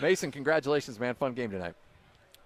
Mason, 0.00 0.30
congratulations, 0.30 0.98
man! 0.98 1.14
Fun 1.14 1.34
game 1.34 1.50
tonight. 1.50 1.74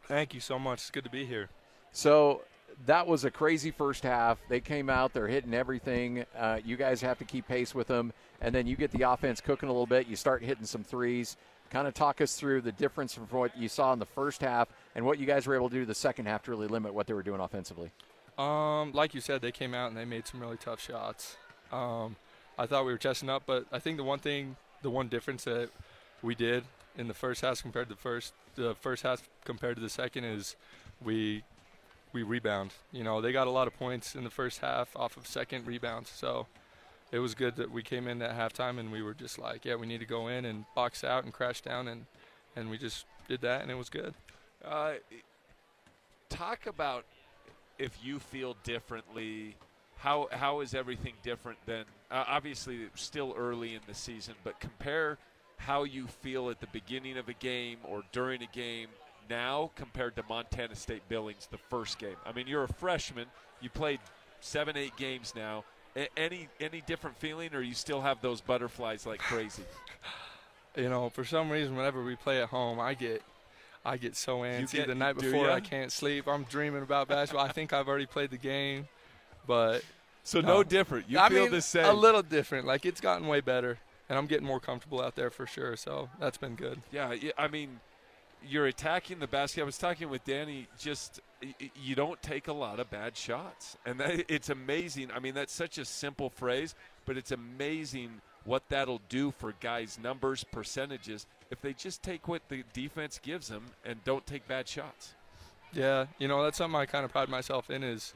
Thank 0.06 0.34
you 0.34 0.40
so 0.40 0.58
much. 0.58 0.80
It's 0.80 0.90
good 0.90 1.04
to 1.04 1.10
be 1.10 1.24
here. 1.24 1.48
So 1.92 2.42
that 2.86 3.06
was 3.06 3.24
a 3.24 3.30
crazy 3.30 3.70
first 3.70 4.02
half. 4.02 4.38
They 4.48 4.60
came 4.60 4.90
out, 4.90 5.12
they're 5.12 5.28
hitting 5.28 5.54
everything. 5.54 6.26
Uh, 6.36 6.58
you 6.64 6.76
guys 6.76 7.00
have 7.02 7.18
to 7.18 7.24
keep 7.24 7.46
pace 7.46 7.74
with 7.74 7.86
them, 7.86 8.12
and 8.40 8.52
then 8.54 8.66
you 8.66 8.74
get 8.74 8.90
the 8.90 9.02
offense 9.02 9.40
cooking 9.40 9.68
a 9.68 9.72
little 9.72 9.86
bit. 9.86 10.08
You 10.08 10.16
start 10.16 10.42
hitting 10.42 10.64
some 10.66 10.82
threes. 10.82 11.36
Kind 11.70 11.86
of 11.86 11.94
talk 11.94 12.20
us 12.20 12.34
through 12.34 12.62
the 12.62 12.72
difference 12.72 13.14
from 13.14 13.26
what 13.26 13.56
you 13.56 13.68
saw 13.68 13.92
in 13.92 13.98
the 13.98 14.06
first 14.06 14.40
half 14.40 14.68
and 14.94 15.04
what 15.06 15.18
you 15.18 15.26
guys 15.26 15.46
were 15.46 15.54
able 15.54 15.68
to 15.68 15.74
do 15.74 15.84
the 15.84 15.94
second 15.94 16.26
half 16.26 16.42
to 16.44 16.50
really 16.50 16.66
limit 16.66 16.92
what 16.92 17.06
they 17.06 17.14
were 17.14 17.22
doing 17.22 17.40
offensively. 17.40 17.90
Um, 18.36 18.92
like 18.92 19.14
you 19.14 19.20
said, 19.20 19.40
they 19.40 19.52
came 19.52 19.74
out 19.74 19.88
and 19.88 19.96
they 19.96 20.04
made 20.04 20.26
some 20.26 20.40
really 20.40 20.56
tough 20.56 20.80
shots. 20.80 21.36
Um, 21.72 22.16
I 22.58 22.66
thought 22.66 22.84
we 22.84 22.92
were 22.92 22.98
testing 22.98 23.30
up, 23.30 23.44
but 23.46 23.66
I 23.72 23.78
think 23.78 23.96
the 23.96 24.04
one 24.04 24.18
thing, 24.18 24.56
the 24.82 24.90
one 24.90 25.08
difference 25.08 25.44
that 25.44 25.70
we 26.22 26.34
did 26.34 26.64
in 26.96 27.08
the 27.08 27.14
first 27.14 27.40
half 27.40 27.60
compared 27.62 27.88
to 27.88 27.94
the 27.94 28.00
first, 28.00 28.32
the 28.54 28.74
first 28.74 29.02
half 29.02 29.28
compared 29.44 29.76
to 29.76 29.82
the 29.82 29.88
second 29.88 30.24
is 30.24 30.56
we 31.02 31.42
we 32.12 32.22
rebound. 32.22 32.72
You 32.92 33.04
know, 33.04 33.20
they 33.20 33.32
got 33.32 33.46
a 33.46 33.50
lot 33.50 33.66
of 33.66 33.74
points 33.76 34.14
in 34.14 34.24
the 34.24 34.30
first 34.30 34.60
half 34.60 34.94
off 34.96 35.16
of 35.16 35.26
second 35.26 35.66
rebounds, 35.66 36.10
so 36.10 36.46
it 37.10 37.18
was 37.18 37.34
good 37.34 37.56
that 37.56 37.70
we 37.70 37.82
came 37.82 38.06
in 38.06 38.22
at 38.22 38.36
halftime 38.36 38.78
and 38.78 38.90
we 38.90 39.02
were 39.02 39.14
just 39.14 39.38
like, 39.38 39.64
yeah, 39.64 39.74
we 39.74 39.86
need 39.86 40.00
to 40.00 40.06
go 40.06 40.28
in 40.28 40.44
and 40.44 40.64
box 40.74 41.04
out 41.04 41.24
and 41.24 41.32
crash 41.32 41.60
down, 41.60 41.88
and 41.88 42.06
and 42.56 42.70
we 42.70 42.78
just 42.78 43.06
did 43.28 43.40
that, 43.40 43.62
and 43.62 43.70
it 43.70 43.74
was 43.74 43.90
good. 43.90 44.14
Uh, 44.64 44.94
talk 46.28 46.66
about 46.66 47.04
if 47.78 47.98
you 48.02 48.18
feel 48.18 48.56
differently. 48.62 49.56
How 49.96 50.28
how 50.32 50.60
is 50.60 50.74
everything 50.74 51.14
different 51.22 51.58
than 51.66 51.84
uh, 52.10 52.24
obviously 52.26 52.80
still 52.94 53.34
early 53.38 53.74
in 53.74 53.80
the 53.86 53.94
season, 53.94 54.34
but 54.44 54.60
compare 54.60 55.18
how 55.56 55.84
you 55.84 56.06
feel 56.06 56.50
at 56.50 56.60
the 56.60 56.66
beginning 56.68 57.16
of 57.16 57.28
a 57.28 57.32
game 57.34 57.78
or 57.84 58.02
during 58.12 58.42
a 58.42 58.46
game 58.46 58.88
now 59.30 59.70
compared 59.76 60.14
to 60.16 60.22
Montana 60.28 60.74
State 60.74 61.08
Billings 61.08 61.48
the 61.50 61.58
first 61.58 61.98
game. 61.98 62.16
I 62.26 62.32
mean, 62.32 62.46
you're 62.46 62.64
a 62.64 62.68
freshman. 62.68 63.26
You 63.60 63.70
played 63.70 64.00
seven, 64.40 64.76
eight 64.76 64.96
games 64.96 65.32
now. 65.34 65.64
A- 65.96 66.08
any 66.18 66.48
any 66.60 66.82
different 66.86 67.16
feeling, 67.16 67.54
or 67.54 67.60
you 67.62 67.72
still 67.74 68.00
have 68.02 68.20
those 68.20 68.40
butterflies 68.40 69.06
like 69.06 69.20
crazy? 69.20 69.62
you 70.76 70.88
know, 70.88 71.08
for 71.08 71.24
some 71.24 71.48
reason, 71.50 71.76
whenever 71.76 72.02
we 72.02 72.16
play 72.16 72.42
at 72.42 72.48
home, 72.48 72.78
I 72.80 72.94
get 72.94 73.22
I 73.86 73.96
get 73.96 74.16
so 74.16 74.38
antsy 74.40 74.72
get- 74.72 74.88
the 74.88 74.94
night 74.94 75.16
before. 75.16 75.50
I 75.50 75.60
can't 75.60 75.92
sleep. 75.92 76.26
I'm 76.26 76.42
dreaming 76.44 76.82
about 76.82 77.08
basketball. 77.08 77.44
I 77.46 77.52
think 77.52 77.72
I've 77.72 77.88
already 77.88 78.06
played 78.06 78.30
the 78.30 78.36
game, 78.38 78.88
but 79.46 79.82
So 80.24 80.40
No. 80.40 80.48
no 80.48 80.62
different. 80.64 81.08
You 81.08 81.18
I 81.18 81.28
feel 81.28 81.42
mean, 81.44 81.52
the 81.52 81.60
same. 81.62 81.84
a 81.84 81.92
little 81.92 82.22
different. 82.22 82.66
Like 82.66 82.84
it's 82.84 83.00
gotten 83.00 83.26
way 83.28 83.40
better, 83.40 83.78
and 84.14 84.20
I'm 84.20 84.26
getting 84.26 84.46
more 84.46 84.60
comfortable 84.60 85.02
out 85.02 85.16
there 85.16 85.28
for 85.28 85.44
sure. 85.44 85.74
So 85.74 86.08
that's 86.20 86.38
been 86.38 86.54
good. 86.54 86.80
Yeah, 86.92 87.16
I 87.36 87.48
mean, 87.48 87.80
you're 88.48 88.66
attacking 88.66 89.18
the 89.18 89.26
basket. 89.26 89.62
I 89.62 89.64
was 89.64 89.76
talking 89.76 90.08
with 90.08 90.24
Danny. 90.24 90.68
Just 90.78 91.20
you 91.74 91.96
don't 91.96 92.22
take 92.22 92.46
a 92.46 92.52
lot 92.52 92.78
of 92.78 92.88
bad 92.90 93.16
shots, 93.16 93.76
and 93.84 93.98
that, 93.98 94.24
it's 94.28 94.50
amazing. 94.50 95.10
I 95.12 95.18
mean, 95.18 95.34
that's 95.34 95.52
such 95.52 95.78
a 95.78 95.84
simple 95.84 96.30
phrase, 96.30 96.76
but 97.06 97.16
it's 97.16 97.32
amazing 97.32 98.20
what 98.44 98.62
that'll 98.68 99.00
do 99.08 99.32
for 99.32 99.52
guys' 99.60 99.98
numbers, 100.00 100.44
percentages, 100.44 101.26
if 101.50 101.60
they 101.60 101.72
just 101.72 102.04
take 102.04 102.28
what 102.28 102.42
the 102.48 102.62
defense 102.72 103.18
gives 103.20 103.48
them 103.48 103.64
and 103.84 104.04
don't 104.04 104.24
take 104.26 104.46
bad 104.46 104.68
shots. 104.68 105.14
Yeah, 105.72 106.06
you 106.18 106.28
know 106.28 106.44
that's 106.44 106.58
something 106.58 106.78
I 106.78 106.86
kind 106.86 107.04
of 107.04 107.10
pride 107.10 107.28
myself 107.28 107.68
in 107.68 107.82
is 107.82 108.14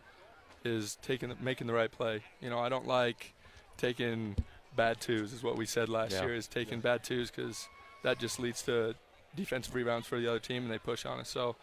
is 0.64 0.96
taking 1.02 1.30
the, 1.30 1.36
making 1.40 1.66
the 1.66 1.72
right 1.72 1.90
play. 1.90 2.22
You 2.40 2.50
know, 2.50 2.60
I 2.60 2.68
don't 2.68 2.86
like 2.86 3.34
taking 3.78 4.36
bad 4.78 5.00
twos. 5.00 5.32
Is 5.34 5.42
what 5.42 5.56
we 5.58 5.66
said 5.66 5.88
last 5.90 6.12
Yeah. 6.12 6.22
year. 6.24 6.34
Is 6.34 6.46
taking 6.46 6.80
bad 6.80 7.04
twos 7.04 7.30
because 7.30 7.68
that 8.04 8.18
just 8.18 8.38
leads 8.40 8.62
to 8.62 8.94
defensive 9.36 9.74
rebounds 9.74 10.06
for 10.06 10.18
the 10.18 10.26
other 10.26 10.38
team 10.38 10.62
and 10.62 10.72
they 10.72 10.78
push 10.78 11.04
on 11.04 11.18
us. 11.20 11.28
So, 11.28 11.56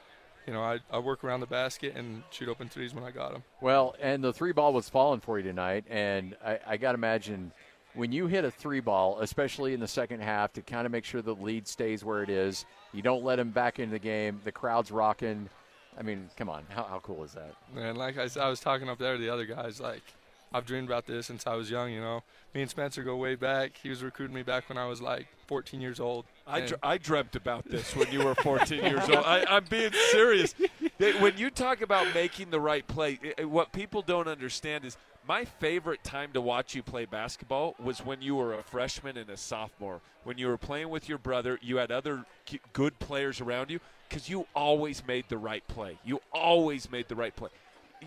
you 0.45 0.53
know, 0.53 0.61
I, 0.61 0.79
I 0.91 0.99
work 0.99 1.23
around 1.23 1.39
the 1.39 1.47
basket 1.47 1.95
and 1.95 2.21
shoot 2.29 2.47
open 2.49 2.69
threes 2.69 2.93
when 2.93 3.03
I 3.03 3.11
got 3.11 3.31
them. 3.33 3.43
Well, 3.61 3.95
and 3.99 4.23
the 4.23 4.31
three 4.33 4.51
ball 4.51 4.73
was 4.73 4.87
falling 4.89 5.21
for 5.21 5.39
you 5.39 5.43
tonight, 5.43 5.85
and 5.89 6.35
I, 6.45 6.59
I 6.67 6.77
got 6.77 6.91
to 6.91 6.95
imagine 6.97 7.51
when 7.95 8.11
you 8.11 8.27
hit 8.27 8.43
a 8.45 8.51
three 8.51 8.81
ball, 8.81 9.19
especially 9.21 9.73
in 9.73 9.79
the 9.79 9.87
second 9.87 10.21
half, 10.21 10.53
to 10.53 10.61
kind 10.61 10.85
of 10.85 10.91
make 10.91 11.05
sure 11.05 11.21
the 11.21 11.33
lead 11.33 11.67
stays 11.67 12.03
where 12.03 12.21
it 12.21 12.29
is. 12.29 12.65
You 12.93 13.01
don't 13.01 13.23
let 13.23 13.37
them 13.37 13.49
back 13.51 13.79
into 13.79 13.93
the 13.93 13.99
game. 13.99 14.41
The 14.43 14.51
crowd's 14.51 14.91
rocking. 14.91 15.49
I 15.97 16.03
mean, 16.03 16.29
come 16.37 16.49
on, 16.49 16.63
how, 16.69 16.83
how 16.83 16.99
cool 16.99 17.23
is 17.23 17.31
that? 17.33 17.53
And 17.75 17.97
like 17.97 18.17
I, 18.17 18.27
I 18.39 18.49
was 18.49 18.59
talking 18.59 18.89
up 18.89 18.99
there 18.99 19.13
to 19.15 19.21
the 19.21 19.29
other 19.29 19.45
guys, 19.45 19.79
like 19.79 20.03
I've 20.53 20.65
dreamed 20.65 20.87
about 20.87 21.05
this 21.05 21.27
since 21.27 21.45
I 21.45 21.55
was 21.55 21.69
young. 21.69 21.91
You 21.91 22.01
know, 22.01 22.23
me 22.53 22.61
and 22.61 22.69
Spencer 22.69 23.03
go 23.03 23.15
way 23.15 23.35
back. 23.35 23.77
He 23.81 23.89
was 23.89 24.03
recruiting 24.03 24.35
me 24.35 24.43
back 24.43 24.69
when 24.69 24.77
I 24.77 24.87
was 24.87 25.01
like 25.01 25.27
14 25.47 25.81
years 25.81 25.99
old. 25.99 26.25
I, 26.47 26.61
dr- 26.61 26.79
I 26.81 26.97
dreamt 26.97 27.35
about 27.35 27.69
this 27.69 27.95
when 27.95 28.11
you 28.11 28.23
were 28.23 28.35
14 28.35 28.83
years 28.83 29.09
old. 29.09 29.25
I, 29.25 29.45
I'm 29.49 29.65
being 29.69 29.91
serious. 30.11 30.55
When 31.19 31.37
you 31.37 31.49
talk 31.49 31.81
about 31.81 32.13
making 32.13 32.51
the 32.51 32.59
right 32.59 32.87
play, 32.87 33.19
what 33.43 33.71
people 33.71 34.01
don't 34.01 34.27
understand 34.27 34.85
is 34.85 34.97
my 35.27 35.43
favorite 35.45 36.03
time 36.03 36.31
to 36.33 36.41
watch 36.41 36.75
you 36.75 36.83
play 36.83 37.05
basketball 37.05 37.75
was 37.83 37.99
when 38.05 38.21
you 38.21 38.35
were 38.35 38.53
a 38.53 38.63
freshman 38.63 39.17
and 39.17 39.29
a 39.29 39.37
sophomore. 39.37 40.01
When 40.23 40.37
you 40.37 40.47
were 40.47 40.57
playing 40.57 40.89
with 40.89 41.09
your 41.09 41.17
brother, 41.17 41.59
you 41.61 41.77
had 41.77 41.91
other 41.91 42.25
good 42.73 42.97
players 42.99 43.41
around 43.41 43.69
you 43.71 43.79
because 44.07 44.29
you 44.29 44.45
always 44.55 45.05
made 45.05 45.25
the 45.29 45.37
right 45.37 45.67
play. 45.67 45.97
You 46.05 46.21
always 46.31 46.91
made 46.91 47.07
the 47.07 47.15
right 47.15 47.35
play. 47.35 47.49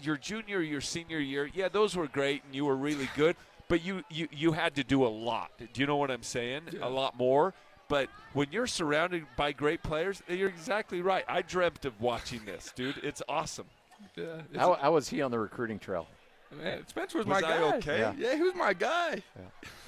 Your 0.02 0.16
junior, 0.16 0.60
your 0.60 0.80
senior 0.80 1.18
year, 1.18 1.48
yeah, 1.52 1.68
those 1.68 1.96
were 1.96 2.06
great 2.08 2.42
and 2.44 2.54
you 2.54 2.64
were 2.64 2.76
really 2.76 3.08
good, 3.16 3.36
but 3.68 3.84
you, 3.84 4.02
you, 4.10 4.28
you 4.30 4.52
had 4.52 4.74
to 4.76 4.84
do 4.84 5.04
a 5.04 5.08
lot. 5.08 5.50
Do 5.58 5.80
you 5.80 5.86
know 5.86 5.96
what 5.96 6.10
I'm 6.10 6.22
saying? 6.22 6.62
A 6.80 6.88
lot 6.88 7.16
more. 7.18 7.54
But 7.88 8.08
when 8.34 8.48
you're 8.52 8.66
surrounded 8.66 9.24
by 9.36 9.52
great 9.52 9.82
players, 9.82 10.22
you're 10.28 10.48
exactly 10.50 11.00
right. 11.00 11.24
I 11.26 11.40
dreamt 11.42 11.84
of 11.86 11.98
watching 12.00 12.44
this, 12.44 12.70
dude. 12.76 12.98
It's 13.02 13.22
awesome. 13.28 13.66
yeah, 14.14 14.24
it's- 14.24 14.56
How, 14.56 14.74
how 14.74 14.92
was 14.92 15.08
he 15.08 15.22
on 15.22 15.30
the 15.30 15.38
recruiting 15.38 15.78
trail? 15.78 16.06
man, 16.62 16.86
Spencer 16.86 17.18
was, 17.18 17.26
Was 17.26 17.42
my 17.42 17.48
I 17.48 17.58
guy. 17.58 17.76
okay? 17.76 17.98
Yeah. 17.98 18.12
Yeah, 18.16 18.34
he 18.36 18.42
was 18.42 18.54
my 18.54 18.72
guy. 18.72 19.22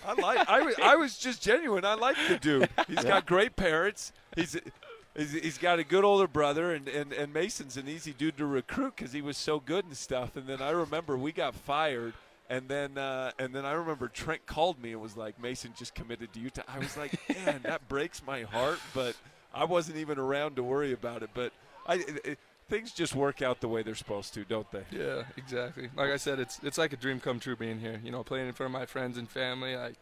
I 0.07 0.13
like. 0.15 0.47
I 0.49 0.61
was. 0.63 0.75
I 0.83 0.97
was 0.97 1.17
just 1.19 1.43
genuine. 1.43 1.85
I 1.87 1.95
like 1.95 2.17
the 2.29 2.37
dude. 2.39 2.69
He's 2.87 3.03
got 3.05 3.25
great 3.27 3.57
parents. 3.57 4.13
He's. 4.37 4.57
He's, 5.21 5.33
he's 5.33 5.59
got 5.59 5.79
a 5.79 5.85
good 5.85 6.03
older 6.05 6.27
brother, 6.27 6.73
and, 6.73 6.89
and, 6.89 7.13
and 7.13 7.33
Mason's 7.33 7.77
an 7.77 7.89
easy 7.89 8.13
dude 8.13 8.37
to 8.39 8.47
recruit 8.47 8.95
because 8.97 9.13
he 9.13 9.21
was 9.23 9.37
so 9.37 9.61
good 9.61 9.85
and 9.85 9.97
stuff. 9.97 10.35
And 10.37 10.47
then 10.47 10.63
I 10.63 10.71
remember 10.71 11.17
we 11.19 11.31
got 11.33 11.55
fired, 11.55 12.15
and 12.49 12.69
then 12.69 12.97
uh, 12.97 13.33
and 13.39 13.55
then 13.55 13.65
I 13.67 13.73
remember 13.73 14.09
Trent 14.09 14.47
called 14.47 14.83
me 14.83 14.93
and 14.93 15.01
was 15.01 15.17
like, 15.17 15.41
Mason 15.41 15.73
just 15.79 15.95
committed 15.95 16.33
to 16.33 16.41
Utah. 16.41 16.63
I 16.69 16.79
was 16.79 16.97
like, 16.97 17.13
man, 17.45 17.61
that 17.65 17.87
breaks 17.89 18.23
my 18.27 18.43
heart, 18.43 18.79
but 18.95 19.15
I 19.55 19.65
wasn't 19.65 19.99
even 19.99 20.19
around 20.19 20.57
to 20.57 20.63
worry 20.63 20.93
about 20.93 21.23
it. 21.23 21.31
But 21.35 21.53
I, 21.87 21.95
it, 21.97 22.21
it- 22.25 22.39
things 22.71 22.93
just 22.93 23.17
work 23.17 23.43
out 23.43 23.61
the 23.61 23.67
way 23.67 23.83
they're 23.83 23.97
supposed 23.97 24.33
to, 24.33 24.45
don't 24.45 24.71
they? 24.71 24.85
Yeah, 24.93 25.25
exactly. 25.37 25.91
Like 25.97 26.11
I 26.11 26.17
said, 26.17 26.39
it's 26.39 26.61
it's 26.63 26.79
like 26.79 26.93
a 26.93 26.97
dream 26.97 27.19
come 27.21 27.41
true 27.41 27.57
being 27.57 27.81
here. 27.81 28.01
You 28.03 28.11
know, 28.13 28.23
playing 28.23 28.47
in 28.47 28.53
front 28.55 28.73
of 28.75 28.81
my 28.81 28.87
friends 28.87 29.19
and 29.19 29.29
family. 29.29 29.77
Like, 29.77 29.99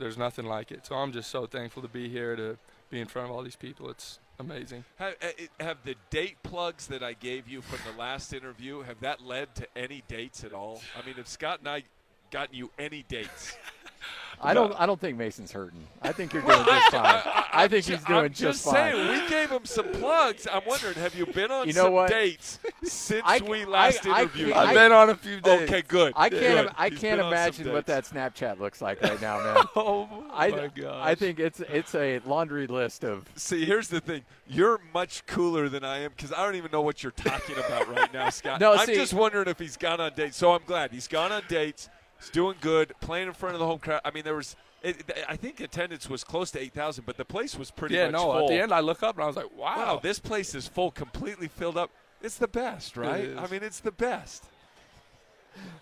there's 0.00 0.18
nothing 0.18 0.46
like 0.46 0.72
it. 0.72 0.86
So 0.86 0.96
I'm 0.96 1.12
just 1.12 1.30
so 1.30 1.46
thankful 1.46 1.82
to 1.82 1.88
be 1.88 2.08
here 2.08 2.34
to 2.34 2.58
be 2.90 3.00
in 3.00 3.06
front 3.06 3.30
of 3.30 3.36
all 3.36 3.42
these 3.42 3.56
people. 3.56 3.88
It's 3.90 4.18
amazing. 4.38 4.84
Have, 4.96 5.14
uh, 5.22 5.26
have 5.60 5.78
the 5.84 5.94
date 6.10 6.42
plugs 6.42 6.88
that 6.88 7.02
I 7.02 7.12
gave 7.12 7.46
you 7.46 7.62
from 7.62 7.78
the 7.90 7.96
last 7.98 8.32
interview 8.32 8.80
have 8.82 9.00
that 9.00 9.22
led 9.22 9.54
to 9.56 9.66
any 9.76 10.02
dates 10.08 10.42
at 10.42 10.52
all? 10.52 10.82
I 11.00 11.06
mean, 11.06 11.14
have 11.16 11.28
Scott 11.28 11.60
and 11.60 11.68
I 11.68 11.84
gotten 12.30 12.54
you 12.54 12.70
any 12.78 13.04
dates? 13.08 13.56
I 14.42 14.54
don't. 14.54 14.72
I 14.80 14.86
don't 14.86 14.98
think 14.98 15.18
Mason's 15.18 15.52
hurting. 15.52 15.86
I 16.00 16.12
think 16.12 16.32
you're 16.32 16.40
doing 16.40 16.64
just 16.64 16.90
fine. 16.92 17.22
I 17.52 17.68
think 17.68 17.84
he's 17.84 18.02
doing 18.04 18.18
I'm 18.24 18.28
just, 18.30 18.40
just 18.40 18.64
fine. 18.64 18.92
saying, 18.94 19.22
we 19.22 19.28
gave 19.28 19.50
him 19.50 19.66
some 19.66 19.86
plugs. 19.92 20.46
I'm 20.50 20.62
wondering, 20.66 20.94
have 20.94 21.14
you 21.14 21.26
been 21.26 21.50
on 21.50 21.66
You 21.66 21.74
know 21.74 21.84
some 21.84 21.92
what? 21.92 22.08
dates 22.08 22.58
since 22.82 23.22
I- 23.26 23.40
we 23.46 23.66
last 23.66 24.06
interviewed? 24.06 24.48
you? 24.48 24.54
I've 24.54 24.72
been 24.74 24.92
on 24.92 25.10
a 25.10 25.14
few 25.14 25.42
days. 25.42 25.68
okay, 25.68 25.82
good. 25.86 26.14
I 26.16 26.30
can't. 26.30 26.40
Good. 26.40 26.66
im- 26.68 26.72
I 26.78 26.88
He's 26.88 26.98
can't 27.00 27.18
been 27.18 27.26
on 27.26 27.32
some 27.32 27.32
imagine 27.32 27.72
what 27.74 27.86
that. 27.86 28.04
Snapchat 28.04 28.58
looks 28.58 28.80
like 28.80 29.02
right 29.02 29.20
now, 29.20 29.42
man. 29.42 29.64
Oh 29.76 30.08
I, 30.32 30.48
my 30.48 30.68
gosh. 30.68 30.94
I 31.06 31.14
think 31.14 31.38
it's 31.38 31.60
it's 31.60 31.94
a 31.94 32.20
laundry 32.24 32.66
list 32.66 33.04
of. 33.04 33.26
See, 33.36 33.66
here's 33.66 33.88
the 33.88 34.00
thing. 34.00 34.22
You're 34.46 34.80
much 34.94 35.26
cooler 35.26 35.68
than 35.68 35.84
I 35.84 35.98
am 35.98 36.12
because 36.16 36.32
I 36.32 36.42
don't 36.46 36.54
even 36.56 36.70
know 36.72 36.80
what 36.80 37.02
you're 37.02 37.12
talking 37.12 37.56
about 37.58 37.88
right 37.94 38.10
now, 38.12 38.30
Scott. 38.30 38.58
No, 38.58 38.72
I'm 38.72 38.86
see- 38.86 38.94
just 38.94 39.12
wondering 39.12 39.48
if 39.48 39.58
he's 39.58 39.76
gone 39.76 40.00
on 40.00 40.14
dates. 40.14 40.38
So 40.38 40.52
I'm 40.54 40.62
glad 40.64 40.92
he's 40.92 41.08
gone 41.08 41.30
on 41.30 41.42
dates. 41.46 41.90
He's 42.20 42.30
doing 42.30 42.56
good, 42.60 42.92
playing 43.00 43.28
in 43.28 43.34
front 43.34 43.54
of 43.54 43.60
the 43.60 43.66
home 43.66 43.78
crowd. 43.78 44.02
I 44.04 44.10
mean, 44.10 44.24
there 44.24 44.34
was. 44.34 44.56
It, 44.82 45.10
I 45.28 45.36
think 45.36 45.60
attendance 45.60 46.08
was 46.08 46.24
close 46.24 46.50
to 46.52 46.60
8,000, 46.60 47.04
but 47.04 47.18
the 47.18 47.24
place 47.24 47.58
was 47.58 47.70
pretty 47.70 47.96
yeah, 47.96 48.06
much 48.06 48.12
no. 48.12 48.32
full. 48.32 48.44
At 48.44 48.48
the 48.48 48.62
end, 48.62 48.72
I 48.72 48.80
look 48.80 49.02
up 49.02 49.16
and 49.16 49.24
I 49.24 49.26
was 49.26 49.36
like, 49.36 49.54
wow. 49.54 49.76
wow, 49.76 50.00
this 50.02 50.18
place 50.18 50.54
is 50.54 50.66
full, 50.66 50.90
completely 50.90 51.48
filled 51.48 51.76
up. 51.76 51.90
It's 52.22 52.36
the 52.36 52.48
best, 52.48 52.96
right? 52.96 53.24
is. 53.24 53.38
I 53.38 53.46
mean, 53.48 53.62
it's 53.62 53.80
the 53.80 53.92
best. 53.92 54.44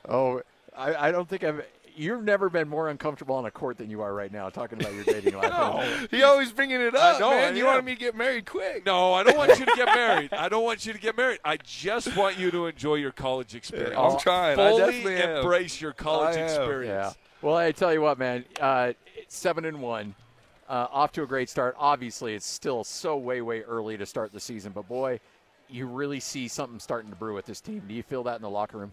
Oh, 0.08 0.42
I, 0.76 1.08
I 1.08 1.12
don't 1.12 1.28
think 1.28 1.44
I've. 1.44 1.64
You've 1.98 2.22
never 2.22 2.48
been 2.48 2.68
more 2.68 2.88
uncomfortable 2.88 3.34
on 3.34 3.44
a 3.44 3.50
court 3.50 3.76
than 3.76 3.90
you 3.90 4.02
are 4.02 4.14
right 4.14 4.32
now, 4.32 4.48
talking 4.50 4.80
about 4.80 4.94
your 4.94 5.02
dating 5.04 5.34
life. 5.34 5.50
no, 5.50 6.06
he 6.10 6.22
always 6.22 6.52
bringing 6.52 6.80
it 6.80 6.94
up, 6.94 7.18
know, 7.18 7.30
man. 7.30 7.54
I 7.54 7.56
you 7.56 7.64
am. 7.64 7.70
wanted 7.72 7.84
me 7.86 7.94
to 7.94 8.00
get 8.00 8.14
married 8.14 8.46
quick. 8.46 8.86
No, 8.86 9.14
I 9.14 9.24
don't 9.24 9.36
want 9.36 9.58
you 9.58 9.66
to 9.66 9.72
get 9.74 9.86
married. 9.86 10.32
I 10.32 10.48
don't 10.48 10.62
want 10.62 10.86
you 10.86 10.92
to 10.92 10.98
get 10.98 11.16
married. 11.16 11.40
I 11.44 11.56
just 11.56 12.16
want 12.16 12.38
you 12.38 12.50
to 12.52 12.66
enjoy 12.66 12.94
your 12.94 13.10
college 13.10 13.54
experience. 13.56 13.96
I'm 13.98 14.18
trying. 14.18 14.58
I 14.58 14.70
Fully 14.70 14.80
definitely 14.80 15.16
am. 15.16 15.36
embrace 15.38 15.80
your 15.80 15.92
college 15.92 16.36
experience. 16.36 17.14
Yeah. 17.16 17.22
Well, 17.42 17.56
I 17.56 17.72
tell 17.72 17.92
you 17.92 18.00
what, 18.00 18.18
man. 18.18 18.44
Uh, 18.60 18.92
seven 19.26 19.64
and 19.64 19.82
one. 19.82 20.14
uh, 20.68 20.86
off 20.92 21.12
to 21.12 21.22
a 21.22 21.26
great 21.26 21.48
start. 21.48 21.74
Obviously, 21.78 22.34
it's 22.34 22.46
still 22.46 22.84
so 22.84 23.16
way, 23.16 23.40
way 23.40 23.62
early 23.62 23.96
to 23.96 24.06
start 24.06 24.32
the 24.32 24.40
season, 24.40 24.70
but 24.72 24.86
boy, 24.88 25.18
you 25.68 25.86
really 25.86 26.20
see 26.20 26.46
something 26.48 26.78
starting 26.78 27.10
to 27.10 27.16
brew 27.16 27.34
with 27.34 27.46
this 27.46 27.60
team. 27.60 27.82
Do 27.88 27.94
you 27.94 28.02
feel 28.02 28.22
that 28.24 28.36
in 28.36 28.42
the 28.42 28.50
locker 28.50 28.78
room? 28.78 28.92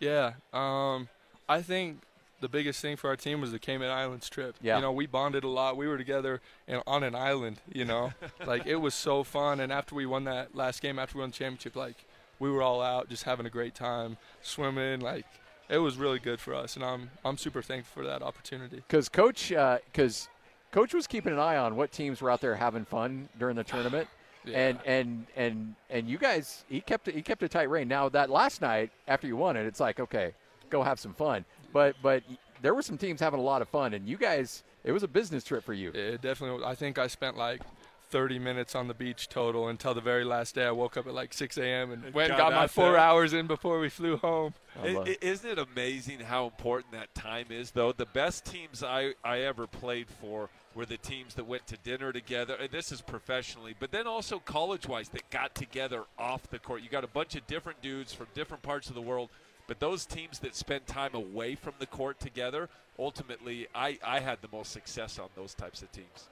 Yeah, 0.00 0.32
um, 0.52 1.08
I 1.48 1.62
think 1.62 2.00
the 2.40 2.48
biggest 2.48 2.80
thing 2.80 2.96
for 2.96 3.08
our 3.08 3.16
team 3.16 3.40
was 3.40 3.52
the 3.52 3.58
Cayman 3.58 3.90
Islands 3.90 4.28
trip. 4.28 4.56
Yeah. 4.60 4.76
You 4.76 4.82
know, 4.82 4.92
we 4.92 5.06
bonded 5.06 5.44
a 5.44 5.48
lot. 5.48 5.76
We 5.76 5.88
were 5.88 5.98
together 5.98 6.40
in, 6.66 6.82
on 6.86 7.02
an 7.02 7.14
island, 7.14 7.60
you 7.72 7.84
know. 7.84 8.12
like, 8.46 8.66
it 8.66 8.76
was 8.76 8.94
so 8.94 9.22
fun. 9.22 9.60
And 9.60 9.72
after 9.72 9.94
we 9.94 10.06
won 10.06 10.24
that 10.24 10.54
last 10.54 10.82
game, 10.82 10.98
after 10.98 11.16
we 11.16 11.20
won 11.22 11.30
the 11.30 11.36
championship, 11.36 11.76
like, 11.76 12.04
we 12.38 12.50
were 12.50 12.62
all 12.62 12.82
out 12.82 13.08
just 13.08 13.24
having 13.24 13.46
a 13.46 13.50
great 13.50 13.74
time, 13.74 14.18
swimming. 14.42 15.00
Like, 15.00 15.24
it 15.68 15.78
was 15.78 15.96
really 15.96 16.18
good 16.18 16.40
for 16.40 16.54
us. 16.54 16.76
And 16.76 16.84
I'm, 16.84 17.10
I'm 17.24 17.38
super 17.38 17.62
thankful 17.62 18.02
for 18.02 18.06
that 18.08 18.22
opportunity. 18.22 18.76
Because 18.76 19.08
Coach, 19.08 19.52
uh, 19.52 19.78
because 19.90 20.28
Coach 20.72 20.92
was 20.92 21.06
keeping 21.06 21.32
an 21.32 21.38
eye 21.38 21.56
on 21.56 21.76
what 21.76 21.90
teams 21.90 22.20
were 22.20 22.30
out 22.30 22.40
there 22.40 22.54
having 22.54 22.84
fun 22.84 23.28
during 23.38 23.56
the 23.56 23.64
tournament. 23.64 24.08
Yeah. 24.46 24.68
And 24.68 24.78
and 24.86 25.26
and 25.34 25.74
and 25.90 26.08
you 26.08 26.18
guys, 26.18 26.64
he 26.68 26.80
kept 26.80 27.10
he 27.10 27.20
kept 27.20 27.42
a 27.42 27.48
tight 27.48 27.68
rein. 27.68 27.88
Now 27.88 28.08
that 28.10 28.30
last 28.30 28.62
night 28.62 28.92
after 29.08 29.26
you 29.26 29.36
won 29.36 29.56
it, 29.56 29.66
it's 29.66 29.80
like 29.80 29.98
okay, 29.98 30.34
go 30.70 30.84
have 30.84 31.00
some 31.00 31.14
fun. 31.14 31.44
But 31.76 31.96
but 32.02 32.22
there 32.62 32.72
were 32.74 32.80
some 32.80 32.96
teams 32.96 33.20
having 33.20 33.38
a 33.38 33.42
lot 33.42 33.60
of 33.60 33.68
fun, 33.68 33.92
and 33.92 34.08
you 34.08 34.16
guys, 34.16 34.62
it 34.82 34.92
was 34.92 35.02
a 35.02 35.08
business 35.08 35.44
trip 35.44 35.62
for 35.62 35.74
you. 35.74 35.90
It 35.90 36.22
definitely. 36.22 36.64
I 36.64 36.74
think 36.74 36.96
I 36.98 37.06
spent 37.06 37.36
like 37.36 37.60
30 38.08 38.38
minutes 38.38 38.74
on 38.74 38.88
the 38.88 38.94
beach 38.94 39.28
total 39.28 39.68
until 39.68 39.92
the 39.92 40.00
very 40.00 40.24
last 40.24 40.54
day. 40.54 40.64
I 40.64 40.70
woke 40.70 40.96
up 40.96 41.06
at 41.06 41.12
like 41.12 41.34
6 41.34 41.58
a.m. 41.58 41.90
and 41.92 42.14
went 42.14 42.30
and 42.30 42.38
got 42.38 42.52
got 42.52 42.52
my 42.54 42.66
four 42.66 42.92
there. 42.92 42.96
hours 42.98 43.34
in 43.34 43.46
before 43.46 43.78
we 43.78 43.90
flew 43.90 44.16
home. 44.16 44.54
I 44.82 44.88
love- 44.88 45.06
I- 45.06 45.10
i- 45.10 45.16
Isn't 45.20 45.50
it 45.50 45.58
amazing 45.58 46.20
how 46.20 46.46
important 46.46 46.92
that 46.92 47.14
time 47.14 47.48
is, 47.50 47.72
though? 47.72 47.92
The 47.92 48.06
best 48.06 48.46
teams 48.46 48.82
I, 48.82 49.12
I 49.22 49.40
ever 49.40 49.66
played 49.66 50.06
for 50.08 50.48
were 50.74 50.86
the 50.86 50.96
teams 50.96 51.34
that 51.34 51.44
went 51.46 51.66
to 51.66 51.76
dinner 51.76 52.10
together. 52.10 52.54
And 52.58 52.70
this 52.70 52.90
is 52.90 53.02
professionally, 53.02 53.74
but 53.78 53.90
then 53.90 54.06
also 54.06 54.38
college 54.38 54.86
wise 54.88 55.10
that 55.10 55.28
got 55.28 55.54
together 55.54 56.04
off 56.18 56.48
the 56.48 56.58
court. 56.58 56.80
You 56.82 56.88
got 56.88 57.04
a 57.04 57.08
bunch 57.08 57.34
of 57.34 57.46
different 57.46 57.82
dudes 57.82 58.14
from 58.14 58.28
different 58.32 58.62
parts 58.62 58.88
of 58.88 58.94
the 58.94 59.02
world. 59.02 59.28
But 59.66 59.80
those 59.80 60.06
teams 60.06 60.38
that 60.40 60.54
spend 60.54 60.86
time 60.86 61.14
away 61.14 61.54
from 61.56 61.74
the 61.78 61.86
court 61.86 62.20
together, 62.20 62.68
ultimately, 62.98 63.66
I, 63.74 63.98
I 64.04 64.20
had 64.20 64.40
the 64.40 64.48
most 64.52 64.70
success 64.72 65.18
on 65.18 65.28
those 65.34 65.54
types 65.54 65.82
of 65.82 65.90
teams. 65.92 66.28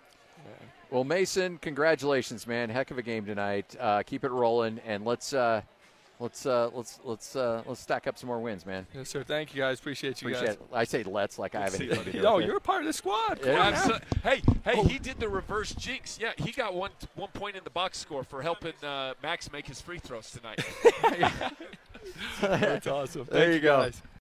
Well, 0.91 1.05
Mason, 1.05 1.59
congratulations, 1.59 2.47
man! 2.47 2.69
Heck 2.69 2.91
of 2.91 2.99
a 2.99 3.03
game 3.03 3.25
tonight. 3.25 3.75
Uh, 3.81 4.03
keep 4.05 4.25
it 4.25 4.31
rolling, 4.31 4.79
and 4.85 5.05
let's 5.05 5.33
uh, 5.33 5.63
let's 6.21 6.45
uh, 6.45 6.71
let's 6.75 7.01
let's 7.03 7.35
uh, 7.35 7.63
let's 7.67 7.81
stack 7.81 8.07
up 8.07 8.19
some 8.19 8.27
more 8.27 8.41
wins, 8.41 8.67
man. 8.67 8.87
Yes, 8.95 9.09
sir. 9.09 9.23
Thank 9.25 9.55
you 9.55 9.63
guys. 9.63 9.79
Appreciate 9.79 10.21
you 10.21 10.29
Appreciate 10.29 10.55
it. 10.55 10.63
I 10.73 10.85
say 10.85 11.03
let's 11.03 11.39
like 11.39 11.55
I 11.55 11.63
have 11.63 11.71
See 11.73 11.85
anything 11.87 12.01
to 12.01 12.07
you. 12.07 12.13
do 12.13 12.19
guys. 12.19 12.25
Yo, 12.25 12.37
with 12.37 12.45
it. 12.45 12.49
you're 12.49 12.57
a 12.59 12.61
part 12.61 12.83
of 12.83 12.87
the 12.89 12.93
squad. 12.93 13.41
Come 13.41 13.53
Yeah. 13.53 13.67
on 13.67 13.73
now. 13.73 13.81
Absol- 13.81 14.03
hey, 14.23 14.43
hey, 14.65 14.83
he 14.83 14.99
did 14.99 15.19
the 15.19 15.29
reverse 15.29 15.73
jinx. 15.75 16.19
Yeah, 16.21 16.33
he 16.37 16.53
got 16.53 16.75
one 16.75 16.91
one 17.15 17.31
point 17.31 17.57
in 17.57 17.65
the 17.65 17.71
box 17.71 17.99
score 17.99 18.23
for 18.25 18.43
helping 18.43 18.75
uh, 18.83 19.15
Max 19.23 19.51
make 19.51 19.67
his 19.67 19.81
free 19.81 19.99
throws 19.99 20.31
tonight. 20.31 20.61
That's 22.41 22.87
awesome. 22.87 23.27
There 23.31 23.41
Thank 23.43 23.55
you 23.55 23.61
go. 23.61 23.83
guys. 23.83 24.03